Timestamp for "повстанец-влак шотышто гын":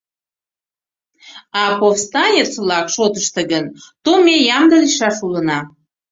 1.79-3.65